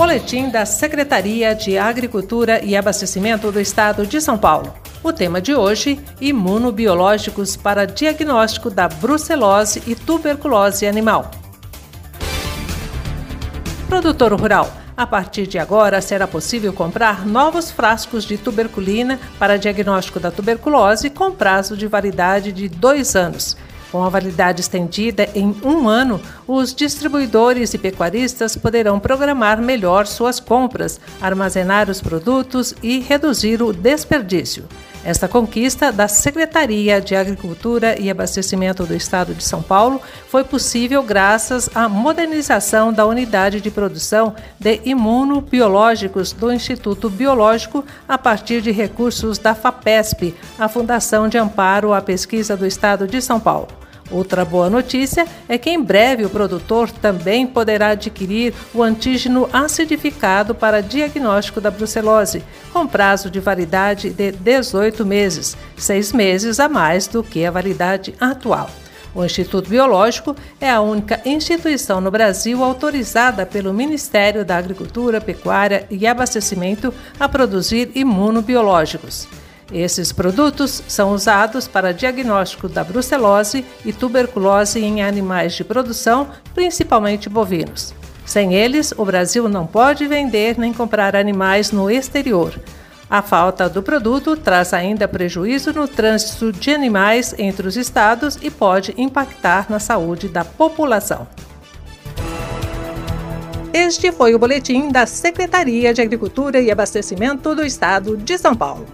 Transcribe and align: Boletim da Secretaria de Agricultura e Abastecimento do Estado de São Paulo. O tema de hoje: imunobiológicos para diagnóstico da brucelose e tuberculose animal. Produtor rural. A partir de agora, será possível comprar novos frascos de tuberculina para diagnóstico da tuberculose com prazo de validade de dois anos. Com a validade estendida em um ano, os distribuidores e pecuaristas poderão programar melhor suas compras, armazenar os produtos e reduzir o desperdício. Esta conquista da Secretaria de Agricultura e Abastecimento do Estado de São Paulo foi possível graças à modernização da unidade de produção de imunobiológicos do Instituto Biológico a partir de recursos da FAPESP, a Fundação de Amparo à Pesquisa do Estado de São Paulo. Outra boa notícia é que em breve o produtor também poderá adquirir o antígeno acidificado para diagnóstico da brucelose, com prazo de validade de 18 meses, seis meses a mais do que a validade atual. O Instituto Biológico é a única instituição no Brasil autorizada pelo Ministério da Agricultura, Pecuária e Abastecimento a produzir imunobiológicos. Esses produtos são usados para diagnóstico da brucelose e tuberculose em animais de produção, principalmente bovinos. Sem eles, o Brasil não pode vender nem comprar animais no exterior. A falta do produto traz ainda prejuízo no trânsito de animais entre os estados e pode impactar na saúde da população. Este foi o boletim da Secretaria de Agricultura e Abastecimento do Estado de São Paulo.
Boletim 0.00 0.48
da 0.48 0.64
Secretaria 0.64 1.54
de 1.54 1.76
Agricultura 1.76 2.64
e 2.64 2.74
Abastecimento 2.74 3.52
do 3.52 3.60
Estado 3.60 4.06
de 4.06 4.18
São 4.18 4.38
Paulo. 4.38 4.74
O 5.02 5.12
tema 5.12 5.42
de 5.42 5.54
hoje: 5.54 6.00
imunobiológicos 6.18 7.54
para 7.54 7.86
diagnóstico 7.86 8.70
da 8.70 8.88
brucelose 8.88 9.82
e 9.86 9.94
tuberculose 9.94 10.86
animal. 10.86 11.30
Produtor 13.90 14.32
rural. 14.40 14.72
A 14.96 15.06
partir 15.06 15.46
de 15.46 15.58
agora, 15.58 16.00
será 16.00 16.26
possível 16.26 16.72
comprar 16.72 17.26
novos 17.26 17.70
frascos 17.70 18.24
de 18.24 18.38
tuberculina 18.38 19.20
para 19.38 19.58
diagnóstico 19.58 20.18
da 20.18 20.30
tuberculose 20.30 21.10
com 21.10 21.30
prazo 21.30 21.76
de 21.76 21.86
validade 21.86 22.52
de 22.52 22.70
dois 22.70 23.14
anos. 23.14 23.54
Com 23.90 24.04
a 24.04 24.08
validade 24.08 24.60
estendida 24.60 25.28
em 25.34 25.54
um 25.64 25.88
ano, 25.88 26.20
os 26.46 26.72
distribuidores 26.72 27.74
e 27.74 27.78
pecuaristas 27.78 28.56
poderão 28.56 29.00
programar 29.00 29.60
melhor 29.60 30.06
suas 30.06 30.38
compras, 30.38 31.00
armazenar 31.20 31.90
os 31.90 32.00
produtos 32.00 32.72
e 32.82 33.00
reduzir 33.00 33.60
o 33.60 33.72
desperdício. 33.72 34.64
Esta 35.02 35.26
conquista 35.26 35.90
da 35.90 36.06
Secretaria 36.06 37.00
de 37.00 37.16
Agricultura 37.16 37.98
e 37.98 38.10
Abastecimento 38.10 38.84
do 38.84 38.94
Estado 38.94 39.34
de 39.34 39.42
São 39.42 39.62
Paulo 39.62 40.00
foi 40.28 40.44
possível 40.44 41.02
graças 41.02 41.70
à 41.74 41.88
modernização 41.88 42.92
da 42.92 43.06
unidade 43.06 43.62
de 43.62 43.70
produção 43.70 44.34
de 44.58 44.80
imunobiológicos 44.84 46.32
do 46.32 46.52
Instituto 46.52 47.08
Biológico 47.08 47.82
a 48.06 48.18
partir 48.18 48.60
de 48.60 48.70
recursos 48.70 49.38
da 49.38 49.54
FAPESP, 49.54 50.34
a 50.58 50.68
Fundação 50.68 51.28
de 51.28 51.38
Amparo 51.38 51.94
à 51.94 52.02
Pesquisa 52.02 52.54
do 52.54 52.66
Estado 52.66 53.08
de 53.08 53.22
São 53.22 53.40
Paulo. 53.40 53.79
Outra 54.10 54.44
boa 54.44 54.68
notícia 54.68 55.24
é 55.48 55.56
que 55.56 55.70
em 55.70 55.80
breve 55.80 56.24
o 56.24 56.30
produtor 56.30 56.90
também 56.90 57.46
poderá 57.46 57.88
adquirir 57.90 58.52
o 58.74 58.82
antígeno 58.82 59.48
acidificado 59.52 60.54
para 60.54 60.82
diagnóstico 60.82 61.60
da 61.60 61.70
brucelose, 61.70 62.42
com 62.72 62.86
prazo 62.86 63.30
de 63.30 63.38
validade 63.38 64.10
de 64.10 64.32
18 64.32 65.06
meses, 65.06 65.56
seis 65.76 66.12
meses 66.12 66.58
a 66.58 66.68
mais 66.68 67.06
do 67.06 67.22
que 67.22 67.44
a 67.44 67.50
validade 67.50 68.14
atual. 68.20 68.68
O 69.14 69.24
Instituto 69.24 69.68
Biológico 69.68 70.36
é 70.60 70.70
a 70.70 70.80
única 70.80 71.20
instituição 71.24 72.00
no 72.00 72.10
Brasil 72.10 72.62
autorizada 72.62 73.44
pelo 73.44 73.74
Ministério 73.74 74.44
da 74.44 74.56
Agricultura, 74.56 75.20
Pecuária 75.20 75.86
e 75.90 76.06
Abastecimento 76.06 76.94
a 77.18 77.28
produzir 77.28 77.90
imunobiológicos. 77.94 79.28
Esses 79.72 80.10
produtos 80.10 80.82
são 80.88 81.12
usados 81.12 81.68
para 81.68 81.94
diagnóstico 81.94 82.68
da 82.68 82.82
brucelose 82.82 83.64
e 83.84 83.92
tuberculose 83.92 84.80
em 84.80 85.02
animais 85.02 85.54
de 85.54 85.62
produção, 85.62 86.28
principalmente 86.54 87.28
bovinos. 87.28 87.94
Sem 88.26 88.54
eles, 88.54 88.92
o 88.96 89.04
Brasil 89.04 89.48
não 89.48 89.66
pode 89.66 90.06
vender 90.06 90.58
nem 90.58 90.72
comprar 90.72 91.14
animais 91.14 91.70
no 91.70 91.90
exterior. 91.90 92.54
A 93.08 93.22
falta 93.22 93.68
do 93.68 93.82
produto 93.82 94.36
traz 94.36 94.72
ainda 94.72 95.08
prejuízo 95.08 95.72
no 95.72 95.88
trânsito 95.88 96.52
de 96.52 96.70
animais 96.70 97.34
entre 97.38 97.66
os 97.66 97.76
estados 97.76 98.38
e 98.40 98.50
pode 98.50 98.94
impactar 98.96 99.66
na 99.68 99.80
saúde 99.80 100.28
da 100.28 100.44
população. 100.44 101.26
Este 103.72 104.12
foi 104.12 104.34
o 104.34 104.38
boletim 104.38 104.90
da 104.90 105.06
Secretaria 105.06 105.94
de 105.94 106.00
Agricultura 106.00 106.60
e 106.60 106.70
Abastecimento 106.70 107.54
do 107.54 107.64
Estado 107.64 108.16
de 108.16 108.36
São 108.38 108.54
Paulo. 108.54 108.86